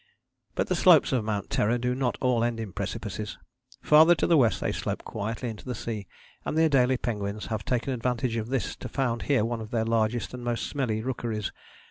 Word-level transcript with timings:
But 0.55 0.65
the 0.65 0.73
slopes 0.75 1.11
of 1.11 1.23
Mount 1.23 1.51
Terror 1.51 1.77
do 1.77 1.93
not 1.93 2.17
all 2.21 2.43
end 2.43 2.59
in 2.59 2.73
precipices. 2.73 3.37
Farther 3.83 4.15
to 4.15 4.25
the 4.25 4.35
west 4.35 4.59
they 4.59 4.71
slope 4.71 5.03
quietly 5.03 5.47
into 5.47 5.63
the 5.65 5.75
sea, 5.75 6.07
and 6.43 6.57
the 6.57 6.67
Adélie 6.67 6.99
penguins 6.99 7.45
have 7.53 7.63
taken 7.63 7.93
advantage 7.93 8.35
of 8.35 8.47
this 8.47 8.75
to 8.77 8.89
found 8.89 9.21
here 9.29 9.45
one 9.45 9.61
of 9.61 9.69
their 9.69 9.85
largest 9.85 10.33
and 10.33 10.43
most 10.43 10.65
smelly 10.65 11.03
rookeries. 11.03 11.51